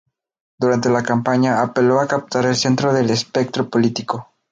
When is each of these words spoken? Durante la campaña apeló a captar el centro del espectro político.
Durante 0.57 0.89
la 0.89 1.03
campaña 1.03 1.61
apeló 1.61 1.99
a 1.99 2.07
captar 2.07 2.47
el 2.47 2.55
centro 2.55 2.91
del 2.91 3.11
espectro 3.11 3.69
político. 3.69 4.33